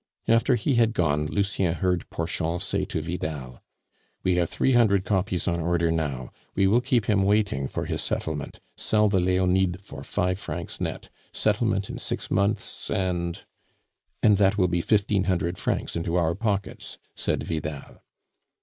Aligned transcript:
After 0.27 0.55
he 0.55 0.73
had 0.77 0.95
gone, 0.95 1.27
Lucien 1.27 1.75
heard 1.75 2.09
Porchon 2.09 2.59
say 2.59 2.85
to 2.85 3.01
Vidal: 3.03 3.61
"We 4.23 4.33
have 4.37 4.49
three 4.49 4.71
hundred 4.71 5.05
copies 5.05 5.47
on 5.47 5.59
order 5.61 5.91
now. 5.91 6.31
We 6.55 6.65
will 6.65 6.81
keep 6.81 7.05
him 7.05 7.21
waiting 7.21 7.67
for 7.67 7.85
his 7.85 8.01
settlement, 8.01 8.61
sell 8.75 9.09
the 9.09 9.19
Leonides 9.19 9.79
for 9.83 10.01
five 10.03 10.39
francs 10.39 10.81
net, 10.81 11.11
settlement 11.33 11.87
in 11.87 11.99
six 11.99 12.31
months, 12.31 12.89
and" 12.89 13.45
"And 14.23 14.37
that 14.39 14.57
will 14.57 14.67
be 14.67 14.81
fifteen 14.81 15.25
hundred 15.25 15.59
francs 15.59 15.95
into 15.95 16.15
our 16.15 16.33
pockets," 16.33 16.97
said 17.15 17.43
Vidal. 17.43 18.01